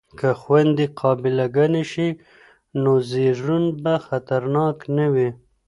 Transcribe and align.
که 0.19 0.29
خویندې 0.41 0.85
قابله 0.99 1.45
ګانې 1.55 1.83
شي 1.91 2.07
نو 2.81 2.91
زیږون 3.09 3.63
به 3.83 3.93
خطرناک 4.07 4.77
نه 4.97 5.07
وي. 5.13 5.29